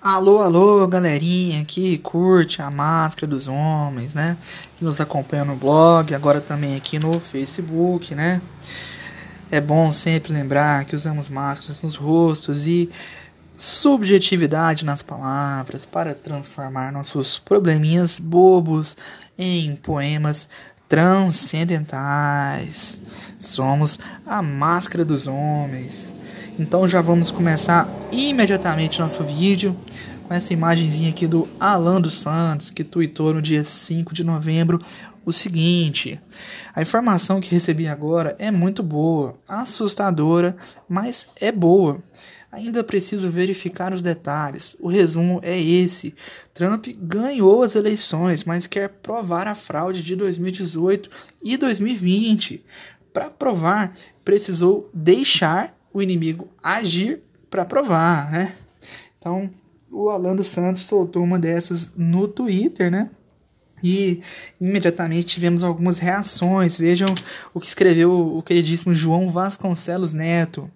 [0.00, 4.36] Alô, alô, galerinha que curte a máscara dos homens, né?
[4.76, 8.40] Que nos acompanha no blog, agora também aqui no Facebook, né?
[9.50, 12.88] É bom sempre lembrar que usamos máscaras nos rostos e
[13.56, 18.96] subjetividade nas palavras para transformar nossos probleminhas bobos
[19.36, 20.48] em poemas
[20.88, 23.00] transcendentais.
[23.36, 26.16] Somos a máscara dos homens.
[26.58, 29.76] Então já vamos começar imediatamente nosso vídeo
[30.26, 34.80] com essa imagenzinha aqui do Alan dos Santos, que tweetou no dia 5 de novembro
[35.24, 36.20] o seguinte:
[36.74, 40.56] A informação que recebi agora é muito boa, assustadora,
[40.88, 42.02] mas é boa.
[42.50, 44.76] Ainda preciso verificar os detalhes.
[44.80, 46.12] O resumo é esse:
[46.52, 51.08] Trump ganhou as eleições, mas quer provar a fraude de 2018
[51.40, 52.64] e 2020.
[53.12, 58.54] Para provar, precisou deixar o inimigo agir para provar, né?
[59.18, 59.50] Então,
[59.90, 63.10] o Alan dos Santos soltou uma dessas no Twitter, né?
[63.82, 64.20] E
[64.60, 66.76] imediatamente tivemos algumas reações.
[66.76, 67.08] Vejam
[67.54, 70.68] o que escreveu o queridíssimo João Vasconcelos Neto.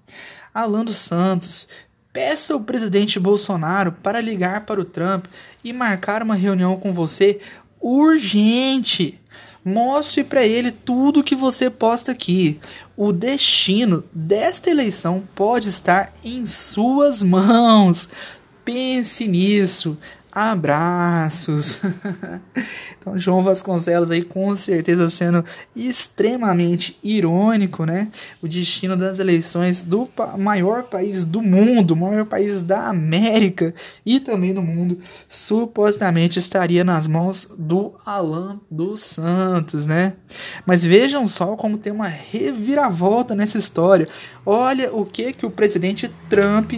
[0.55, 1.68] Alan dos Santos,
[2.12, 5.27] peça ao presidente Bolsonaro para ligar para o Trump
[5.64, 7.40] e marcar uma reunião com você
[7.80, 9.18] urgente.
[9.64, 12.58] Mostre para ele tudo que você posta aqui.
[12.96, 18.08] O destino desta eleição pode estar em suas mãos.
[18.64, 19.96] Pense nisso.
[20.34, 21.78] Abraços.
[22.98, 25.45] então, João Vasconcelos aí com certeza sendo
[25.77, 28.08] extremamente irônico, né?
[28.42, 30.08] O destino das eleições do
[30.39, 33.74] maior país do mundo, maior país da América
[34.06, 34.98] e também do mundo,
[35.29, 40.14] supostamente estaria nas mãos do Alan dos Santos, né?
[40.64, 44.08] Mas vejam só como tem uma reviravolta nessa história.
[44.46, 46.73] Olha o que que o presidente Trump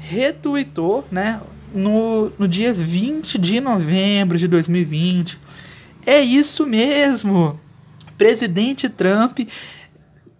[0.00, 1.40] retuitou, né?
[1.74, 5.38] No, no dia 20 de novembro de 2020.
[6.04, 7.58] É isso mesmo!
[8.16, 9.40] Presidente Trump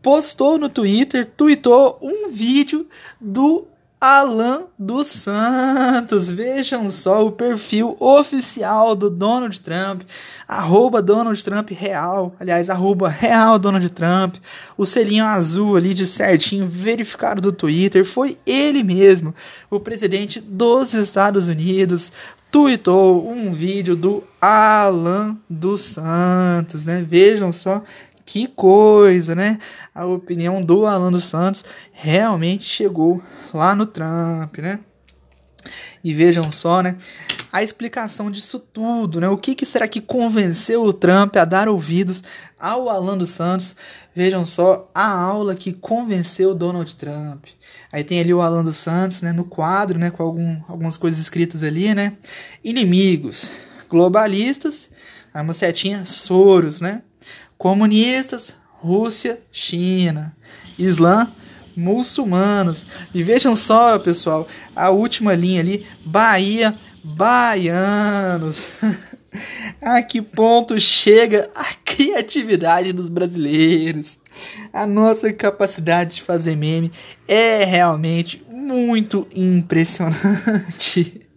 [0.02, 2.86] postou no Twitter, tweetou um vídeo
[3.20, 3.66] do
[4.00, 6.28] Alan dos Santos.
[6.28, 10.02] Vejam só o perfil oficial do Donald Trump,
[10.48, 14.36] arroba Donald Trump real, aliás, arroba real Donald Trump,
[14.78, 19.34] o selinho azul ali de certinho, verificado do Twitter, foi ele mesmo,
[19.70, 22.10] o presidente dos Estados Unidos,
[22.50, 27.04] tweetou um vídeo do Alan dos Santos, né?
[27.06, 27.82] Vejam só
[28.30, 29.58] que coisa, né?
[29.92, 33.20] A opinião do Alan dos Santos realmente chegou
[33.52, 34.78] lá no Trump, né?
[36.04, 36.96] E vejam só, né?
[37.50, 39.28] A explicação disso tudo, né?
[39.28, 42.22] O que, que será que convenceu o Trump a dar ouvidos
[42.56, 43.74] ao Alan dos Santos?
[44.14, 47.46] Vejam só a aula que convenceu Donald Trump.
[47.90, 49.32] Aí tem ali o Alan dos Santos, né?
[49.32, 50.08] No quadro, né?
[50.08, 52.12] Com algum, algumas coisas escritas ali, né?
[52.62, 53.50] Inimigos,
[53.88, 54.88] globalistas,
[55.34, 57.02] a uma setinha Soros, né?
[57.60, 60.34] Comunistas, Rússia, China.
[60.78, 61.30] Islã,
[61.76, 62.86] muçulmanos.
[63.14, 68.66] E vejam só, pessoal, a última linha ali, Bahia, baianos.
[69.78, 74.16] a que ponto chega a criatividade dos brasileiros?
[74.72, 76.90] A nossa capacidade de fazer meme
[77.28, 81.20] é realmente muito impressionante.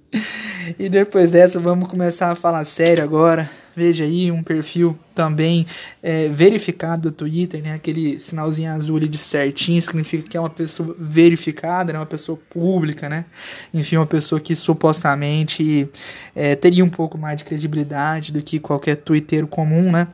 [0.80, 3.50] E depois dessa, vamos começar a falar sério agora.
[3.76, 5.66] Veja aí um perfil também
[6.02, 7.74] é, verificado do Twitter, né?
[7.74, 12.00] Aquele sinalzinho azul ali de certinho significa que é uma pessoa verificada, né?
[12.00, 13.26] Uma pessoa pública, né?
[13.74, 15.90] Enfim, uma pessoa que supostamente
[16.36, 20.08] é, teria um pouco mais de credibilidade do que qualquer twitteiro comum, né?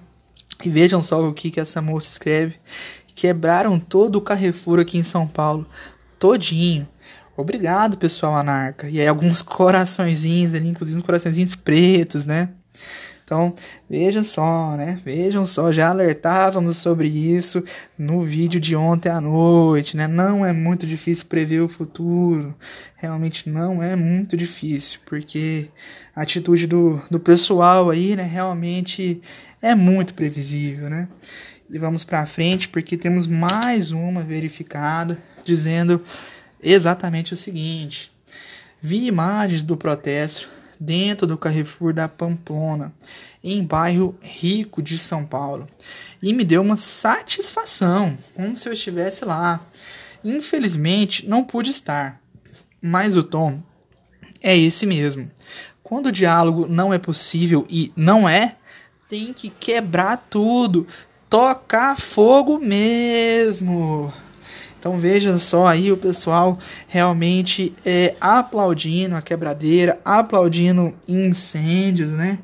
[0.64, 2.56] E vejam só o que, que essa moça escreve.
[3.14, 5.68] Quebraram todo o Carrefour aqui em São Paulo.
[6.18, 6.88] Todinho.
[7.36, 8.90] Obrigado, pessoal anarca.
[8.90, 12.50] E aí alguns coraçõezinhos ali, inclusive uns coraçõezinhos pretos, né?
[13.30, 13.54] Então,
[13.88, 15.00] vejam só, né?
[15.06, 17.64] Vejam só, já alertávamos sobre isso
[17.96, 20.08] no vídeo de ontem à noite, né?
[20.08, 22.56] Não é muito difícil prever o futuro.
[22.96, 25.68] Realmente não é muito difícil, porque
[26.16, 29.22] a atitude do, do pessoal aí, né, realmente
[29.62, 31.08] é muito previsível, né?
[31.70, 36.02] E vamos para frente porque temos mais uma verificada dizendo
[36.64, 38.12] exatamente o seguinte:
[38.82, 40.50] vi imagens do protesto
[40.80, 42.94] dentro do Carrefour da Pamplona,
[43.44, 45.68] em bairro rico de São Paulo,
[46.22, 49.60] e me deu uma satisfação, como se eu estivesse lá.
[50.24, 52.22] Infelizmente, não pude estar,
[52.82, 53.62] mas o tom
[54.42, 55.30] é esse mesmo.
[55.84, 58.56] Quando o diálogo não é possível e não é,
[59.08, 60.86] tem que quebrar tudo,
[61.30, 64.14] tocar fogo mesmo.
[64.80, 72.40] Então veja só aí o pessoal realmente é, aplaudindo a quebradeira, aplaudindo incêndios, né?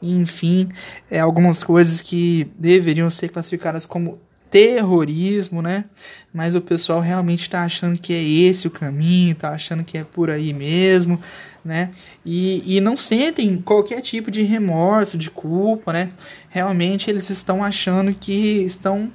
[0.00, 0.68] Enfim,
[1.10, 4.18] é, algumas coisas que deveriam ser classificadas como
[4.50, 5.84] terrorismo, né?
[6.32, 10.04] Mas o pessoal realmente está achando que é esse o caminho, está achando que é
[10.04, 11.20] por aí mesmo,
[11.64, 11.90] né?
[12.24, 16.10] E, e não sentem qualquer tipo de remorso, de culpa, né?
[16.48, 19.10] Realmente eles estão achando que estão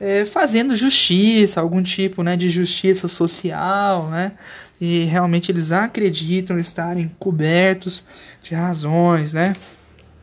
[0.00, 4.32] é, fazendo justiça, algum tipo né, de justiça social, né?
[4.80, 8.04] E realmente eles acreditam estarem cobertos
[8.42, 9.54] de razões, né?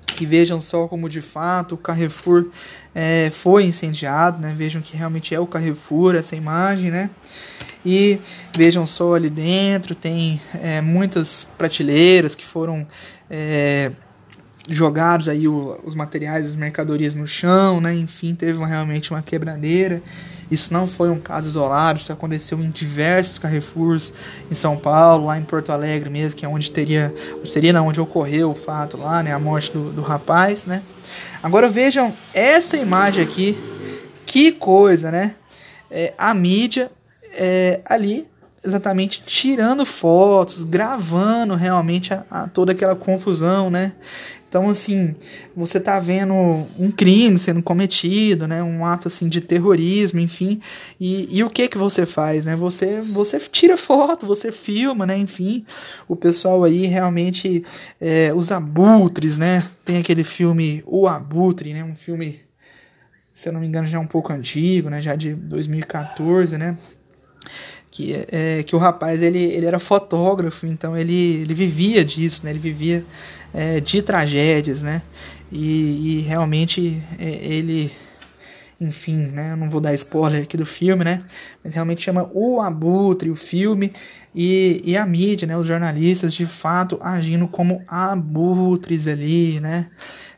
[0.06, 2.46] Que vejam só como de fato o Carrefour
[2.94, 4.54] é, foi incendiado, né?
[4.56, 7.10] Vejam que realmente é o Carrefour essa imagem, né?
[7.86, 8.20] E
[8.56, 12.88] vejam só ali dentro tem é, muitas prateleiras que foram
[13.30, 13.92] é,
[14.70, 17.94] jogados aí o, os materiais, as mercadorias no chão, né?
[17.96, 20.02] Enfim, teve uma, realmente uma quebradeira.
[20.50, 24.14] Isso não foi um caso isolado, isso aconteceu em diversos Carrefours
[24.52, 27.14] em São Paulo, lá em Porto Alegre mesmo, que é onde teria,
[27.74, 29.34] não, onde ocorreu o fato lá, né?
[29.34, 30.82] A morte do, do rapaz, né?
[31.42, 33.58] Agora vejam essa imagem aqui,
[34.26, 35.36] que coisa, né?
[35.90, 36.92] É, a mídia
[37.34, 38.28] é, ali
[38.66, 43.92] exatamente tirando fotos, gravando realmente a, a, toda aquela confusão, né?
[44.54, 45.16] Então, assim,
[45.56, 46.32] você tá vendo
[46.78, 48.62] um crime sendo cometido, né?
[48.62, 50.62] Um ato, assim, de terrorismo, enfim.
[51.00, 52.56] E, e o que que você faz, né?
[52.56, 55.18] Você, você tira foto, você filma, né?
[55.18, 55.66] Enfim,
[56.08, 57.64] o pessoal aí realmente...
[58.00, 59.64] É, os abutres, né?
[59.84, 61.84] Tem aquele filme O Abutre, né?
[61.84, 62.42] Um filme,
[63.34, 65.02] se eu não me engano, já é um pouco antigo, né?
[65.02, 66.78] Já de 2014, né?
[67.94, 72.50] Que, é, que o rapaz ele, ele era fotógrafo, então ele, ele vivia disso, né?
[72.50, 73.06] Ele vivia
[73.54, 75.04] é, de tragédias, né?
[75.52, 77.92] E, e realmente é, ele,
[78.82, 79.52] enfim, né?
[79.52, 81.24] Eu não vou dar spoiler aqui do filme, né?
[81.64, 83.94] Mas realmente chama O Abutre, o filme,
[84.34, 85.56] e, e a mídia, né?
[85.56, 89.92] Os jornalistas de fato agindo como abutres ali, né?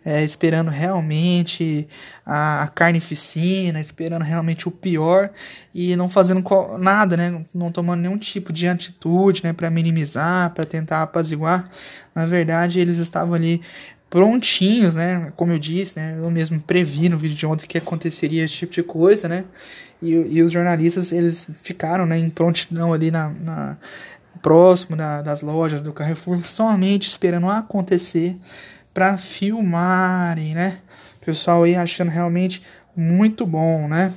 [0.06, 1.88] É, esperando realmente
[2.24, 5.32] a, a carnificina, esperando realmente o pior
[5.74, 6.44] e não fazendo
[6.78, 7.44] nada, né?
[7.52, 9.52] Não tomando nenhum tipo de atitude, né?
[9.52, 11.68] Para minimizar, para tentar apaziguar.
[12.14, 13.62] Na verdade, eles estavam ali
[14.08, 15.34] prontinhos, né?
[15.36, 16.16] Como eu disse, né?
[16.20, 19.44] Eu mesmo previ no vídeo de ontem que aconteceria esse tipo de coisa, né?
[20.00, 22.20] E, e os jornalistas, eles ficaram, né?
[22.20, 23.78] Em prontidão ali na, na
[24.40, 28.38] próximo da, das lojas do Carrefour, somente esperando acontecer
[28.96, 30.78] para filmarem, né?
[31.20, 32.62] Pessoal aí achando realmente
[32.96, 34.14] muito bom, né?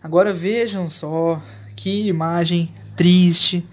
[0.00, 1.42] Agora vejam só
[1.74, 3.66] que imagem triste,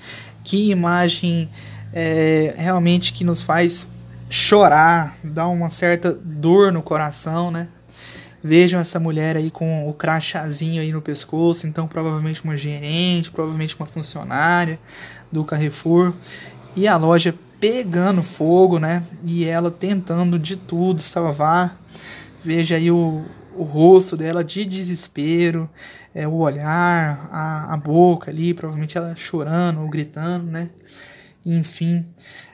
[0.43, 1.47] que imagem
[1.93, 3.85] é, realmente que nos faz
[4.31, 7.67] chorar, dá uma certa dor no coração, né?
[8.43, 13.75] Vejam essa mulher aí com o crachazinho aí no pescoço, então provavelmente uma gerente, provavelmente
[13.75, 14.79] uma funcionária
[15.31, 16.13] do Carrefour.
[16.75, 19.03] E a loja pegando fogo, né?
[19.25, 21.81] E ela tentando de tudo salvar.
[22.43, 25.69] Veja aí o, o rosto dela de desespero,
[26.13, 30.69] é, o olhar, a, a boca ali, provavelmente ela chorando ou gritando, né?
[31.45, 32.05] Enfim.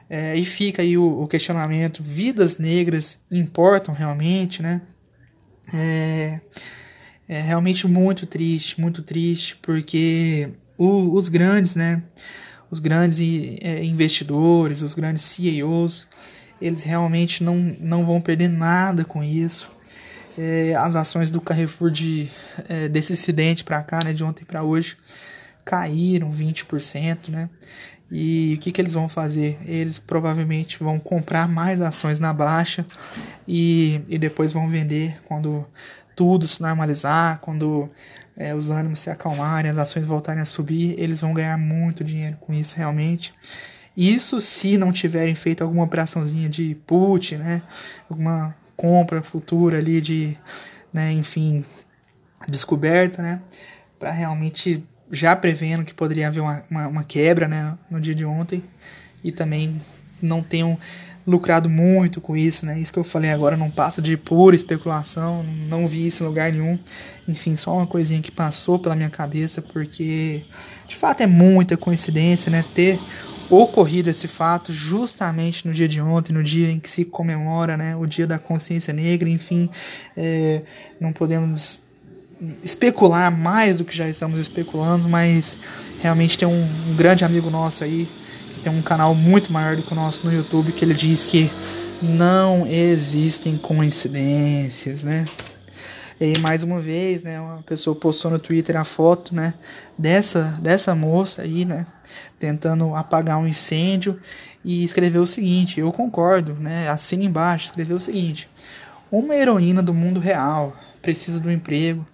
[0.09, 4.81] É, e fica aí o, o, questionamento: vidas negras importam realmente, né?
[5.73, 6.39] É,
[7.27, 12.03] é realmente muito triste, muito triste, porque o, os grandes, né?
[12.73, 13.19] Os grandes
[13.61, 16.07] é, investidores, os grandes CEOs,
[16.59, 19.69] eles realmente não, não vão perder nada com isso.
[20.35, 22.31] É, as ações do Carrefour de,
[22.67, 24.97] é, desse incidente para cá, né, de ontem para hoje,
[25.63, 27.47] caíram 20%, né?
[28.11, 29.59] E o que, que eles vão fazer?
[29.65, 32.83] Eles provavelmente vão comprar mais ações na baixa
[33.47, 35.63] e, e depois vão vender quando
[36.15, 37.89] tudo se normalizar, quando
[38.35, 42.37] é, os ânimos se acalmarem, as ações voltarem a subir, eles vão ganhar muito dinheiro
[42.39, 43.33] com isso realmente.
[43.95, 47.61] Isso se não tiverem feito alguma operaçãozinha de put, né?
[48.09, 50.35] Alguma compra futura ali de,
[50.91, 51.63] né, enfim,
[52.47, 53.41] descoberta, né?
[53.99, 58.25] Para realmente já prevendo que poderia haver uma, uma, uma, quebra, né, no dia de
[58.25, 58.63] ontem
[59.23, 59.79] e também
[60.19, 60.77] não tenham
[61.25, 62.79] lucrado muito com isso, né?
[62.79, 66.51] Isso que eu falei agora não passa de pura especulação, não vi isso em lugar
[66.51, 66.77] nenhum.
[67.27, 70.41] Enfim, só uma coisinha que passou pela minha cabeça, porque
[70.87, 72.63] de fato é muita coincidência, né?
[72.73, 72.99] Ter
[73.49, 77.95] ocorrido esse fato justamente no dia de ontem, no dia em que se comemora, né?
[77.95, 79.69] O dia da consciência negra, enfim,
[80.17, 80.61] é,
[80.99, 81.79] não podemos
[82.63, 85.57] especular mais do que já estamos especulando, mas
[86.01, 88.07] realmente tem um, um grande amigo nosso aí,
[88.63, 91.51] tem um canal muito maior do que o nosso no YouTube, que ele diz que
[92.01, 95.25] não existem coincidências, né?
[96.19, 99.53] E mais uma vez, né, uma pessoa postou no Twitter a foto, né,
[99.97, 101.85] dessa dessa moça aí, né,
[102.39, 104.19] tentando apagar um incêndio
[104.63, 108.49] e escreveu o seguinte: "Eu concordo", né, assina embaixo, escreveu o seguinte:
[109.11, 112.07] "Uma heroína do mundo real precisa do emprego,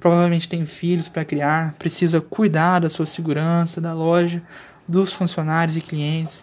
[0.00, 4.42] provavelmente tem filhos para criar, precisa cuidar da sua segurança, da loja,
[4.86, 6.42] dos funcionários e clientes,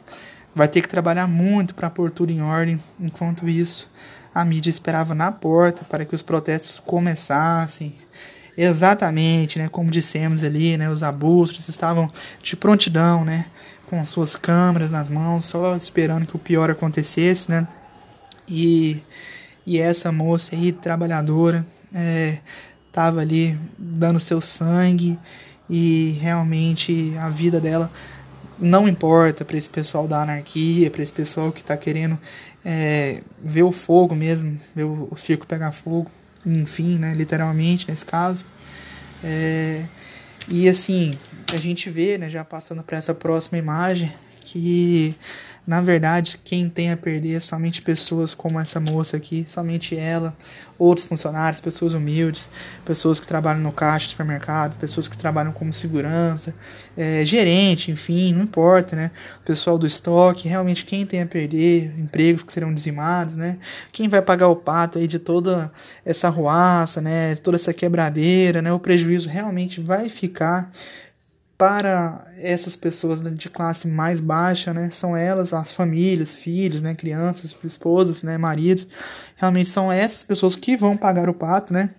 [0.55, 2.81] vai ter que trabalhar muito para pôr tudo em ordem.
[2.99, 3.89] Enquanto isso,
[4.33, 7.95] a mídia esperava na porta para que os protestos começassem.
[8.57, 12.11] Exatamente, né, como dissemos ali, né, os abutres estavam
[12.43, 13.45] de prontidão, né,
[13.89, 17.67] com suas câmeras nas mãos, só esperando que o pior acontecesse, né?
[18.47, 19.01] E,
[19.65, 22.39] e essa moça aí, trabalhadora, é,
[22.91, 25.17] tava ali dando seu sangue
[25.69, 27.91] e realmente a vida dela
[28.59, 32.19] não importa para esse pessoal da anarquia, para esse pessoal que está querendo
[32.63, 36.09] é, ver o fogo mesmo, ver o, circo pegar fogo,
[36.45, 38.45] enfim, né, literalmente nesse caso.
[39.23, 39.83] É,
[40.47, 41.13] e assim,
[41.53, 45.15] a gente vê, né, já passando para essa próxima imagem, que
[45.69, 50.35] na verdade, quem tem a perder é somente pessoas como essa moça aqui, somente ela,
[50.79, 52.49] outros funcionários, pessoas humildes,
[52.83, 56.55] pessoas que trabalham no caixa de supermercados, pessoas que trabalham como segurança,
[56.97, 59.11] é, gerente, enfim, não importa, né?
[59.45, 63.59] Pessoal do estoque, realmente quem tem a perder, empregos que serão dizimados, né?
[63.91, 65.71] Quem vai pagar o pato aí de toda
[66.03, 67.35] essa ruaça, né?
[67.35, 68.73] Toda essa quebradeira, né?
[68.73, 70.71] O prejuízo realmente vai ficar
[71.59, 77.53] para essas pessoas de classe mais baixa, né, são elas, as famílias, filhos, né, crianças,
[77.65, 78.87] esposas, né, maridos,
[79.35, 81.89] realmente são essas pessoas que vão pagar o pato, né,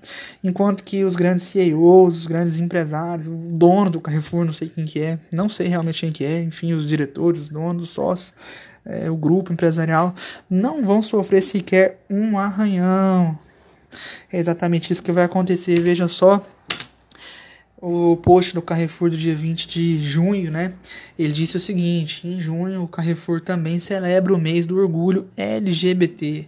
[0.42, 4.86] enquanto que os grandes CEOs, os grandes empresários, o dono do Carrefour, não sei quem
[4.86, 8.32] que é, não sei realmente quem que é, enfim, os diretores, os donos, os sócios,
[8.82, 10.14] é, o grupo empresarial,
[10.48, 13.38] não vão sofrer sequer um arranhão.
[14.32, 16.42] É exatamente isso que vai acontecer, veja só,
[17.80, 20.74] o post do Carrefour do dia 20 de junho, né?
[21.18, 26.46] Ele disse o seguinte: em junho, o Carrefour também celebra o mês do orgulho LGBT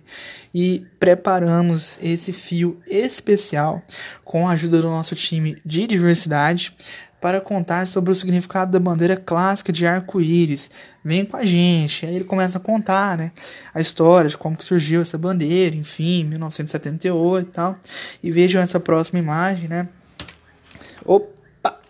[0.54, 3.82] e preparamos esse fio especial
[4.24, 6.76] com a ajuda do nosso time de diversidade
[7.22, 10.68] para contar sobre o significado da bandeira clássica de arco-íris.
[11.04, 12.04] Vem com a gente.
[12.04, 13.30] Aí ele começa a contar, né,
[13.72, 17.78] a história de como que surgiu essa bandeira, enfim, 1978 e tal.
[18.20, 19.88] E vejam essa próxima imagem, né?
[21.04, 21.80] Opa!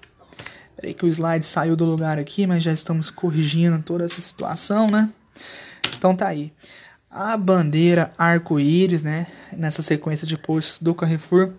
[0.76, 4.90] Peraí que o slide saiu do lugar aqui, mas já estamos corrigindo toda essa situação,
[4.90, 5.10] né?
[5.96, 6.52] Então tá aí.
[7.10, 9.26] A bandeira arco-íris, né?
[9.52, 11.52] Nessa sequência de posts do Carrefour.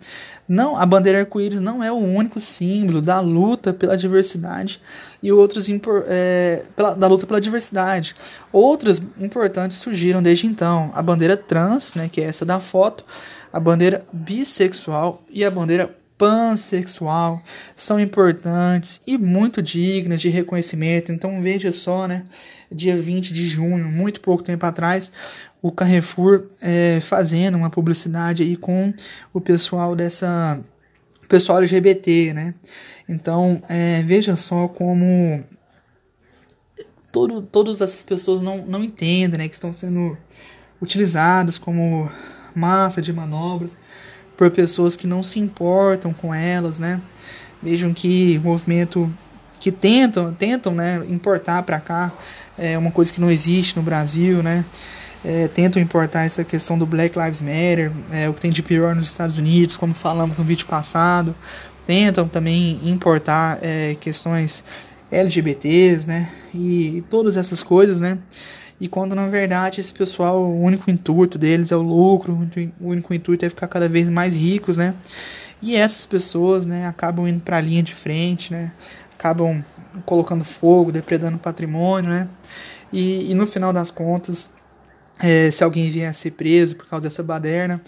[0.48, 4.82] Não, a bandeira arco-íris não é o único símbolo da luta pela diversidade
[5.22, 5.68] e outros
[6.08, 8.16] é, pela, da luta pela diversidade.
[8.52, 10.92] Outras importantes surgiram desde então.
[10.94, 12.10] A bandeira trans, né?
[12.12, 13.06] Que é essa da foto.
[13.54, 17.42] A bandeira bissexual e a bandeira pansexual
[17.76, 21.12] são importantes e muito dignas de reconhecimento.
[21.12, 22.26] Então veja só, né?
[22.72, 25.12] Dia 20 de junho, muito pouco tempo atrás,
[25.62, 28.94] o Carrefour é, fazendo uma publicidade aí com
[29.34, 30.60] o pessoal dessa
[31.28, 32.54] pessoal LGBT, né?
[33.08, 35.44] Então é, veja só como
[37.12, 39.48] todo, todas essas pessoas não, não entendem, né?
[39.48, 40.18] Que estão sendo
[40.82, 42.10] utilizados como
[42.56, 43.72] massa de manobras
[44.38, 47.02] por pessoas que não se importam com elas, né?
[47.62, 49.12] Vejam que o movimento
[49.60, 52.12] que tentam, tentam, né, importar para cá
[52.58, 54.66] é uma coisa que não existe no Brasil, né?
[55.24, 58.94] É, tentam importar essa questão do Black Lives Matter, é, o que tem de pior
[58.94, 61.34] nos Estados Unidos, como falamos no vídeo passado.
[61.88, 64.64] Tentam também importar é, questões
[65.10, 66.30] LGBTs, né?
[66.54, 68.18] E, e todas essas coisas, né?
[68.84, 72.38] E quando na verdade esse pessoal, o único intuito deles é o lucro,
[72.82, 74.94] o único intuito é ficar cada vez mais ricos, né?
[75.62, 78.74] E essas pessoas, né, acabam indo para a linha de frente, né?
[79.18, 79.64] Acabam
[80.06, 82.28] colocando fogo, depredando patrimônio, né?
[82.92, 84.50] E, e no final das contas,
[85.22, 87.82] é, se alguém vier a ser preso por causa dessa baderna,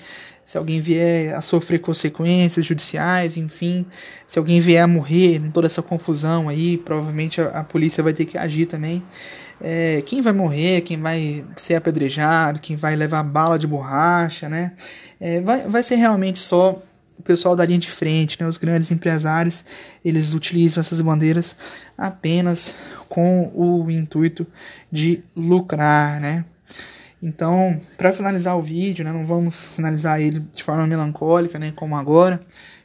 [0.45, 3.85] se alguém vier a sofrer consequências judiciais, enfim,
[4.25, 8.13] se alguém vier a morrer em toda essa confusão aí, provavelmente a, a polícia vai
[8.13, 9.03] ter que agir também
[9.67, 14.73] é, quem vai morrer, quem vai ser apedrejado, quem vai levar bala de borracha, né?
[15.19, 16.79] É, vai, vai ser realmente só
[17.17, 18.47] o pessoal da linha de frente, né?
[18.47, 19.65] Os grandes empresários,
[20.03, 21.55] eles utilizam essas bandeiras
[21.97, 22.75] apenas
[23.09, 24.45] com o intuito
[24.91, 26.45] de lucrar, né?
[27.19, 31.95] Então, para finalizar o vídeo, né, não vamos finalizar ele de forma melancólica, né, como
[31.95, 32.39] agora.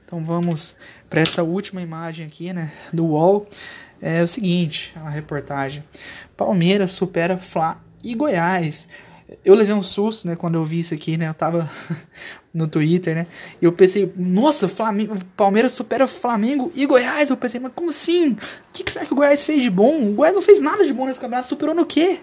[0.06, 0.74] Então vamos
[1.10, 3.46] para essa última imagem aqui, né, do UOL.
[4.00, 5.84] É o seguinte, a reportagem.
[6.36, 8.88] Palmeiras supera Fla e Goiás.
[9.44, 11.28] Eu levei um susto, né, quando eu vi isso aqui, né?
[11.28, 11.70] Eu tava
[12.52, 13.26] no Twitter, né?
[13.60, 17.30] E eu pensei, nossa, Flamengo, Palmeiras supera Flamengo e Goiás.
[17.30, 18.32] Eu pensei, mas como assim?
[18.32, 18.36] O
[18.72, 20.02] que, que será que o Goiás fez de bom?
[20.02, 22.18] O Goiás não fez nada de bom nesse campeonato, superou no quê?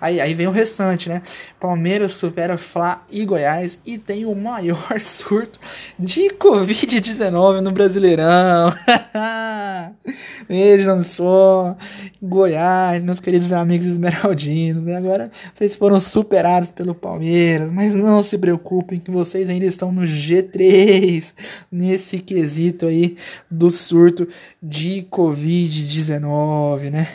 [0.00, 1.20] Aí, aí vem o restante, né?
[1.58, 5.58] Palmeiras supera Fla e Goiás e tem o maior surto
[5.98, 8.72] de Covid-19 no Brasileirão.
[10.48, 11.76] Vejam só,
[12.20, 14.96] Goiás, meus queridos amigos esmeraldinos, né?
[14.96, 20.02] Agora vocês foram superados pelo Palmeiras, mas não se preocupem que vocês ainda estão no
[20.02, 21.24] G3
[21.70, 23.16] nesse quesito aí
[23.50, 24.28] do surto
[24.62, 27.08] de Covid-19, né?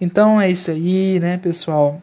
[0.00, 2.02] Então é isso aí, né, pessoal?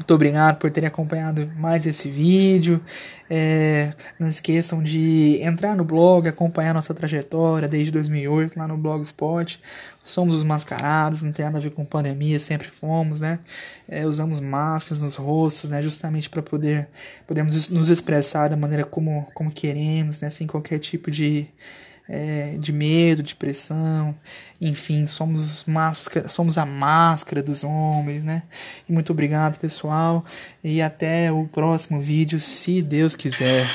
[0.00, 2.82] Muito obrigado por terem acompanhado mais esse vídeo.
[3.28, 9.60] É, não esqueçam de entrar no blog, acompanhar nossa trajetória desde 2008 lá no Blogspot.
[10.02, 13.40] Somos os mascarados, não tem nada a ver com pandemia, sempre fomos, né?
[13.86, 15.82] É, usamos máscaras nos rostos, né?
[15.82, 16.88] Justamente para poder
[17.26, 20.30] podermos nos expressar da maneira como, como queremos, né?
[20.30, 21.46] Sem qualquer tipo de
[22.12, 24.16] é, de medo, de pressão,
[24.60, 28.42] enfim, somos, máscara, somos a máscara dos homens, né?
[28.88, 30.24] E muito obrigado, pessoal,
[30.62, 33.70] e até o próximo vídeo, se Deus quiser.